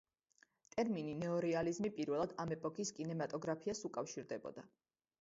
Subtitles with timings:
[0.75, 4.69] ტერმინი ნეორეალიზმი პირველად ამ ეპოქის კინემატოგრაფიას უკავშირდებოდა.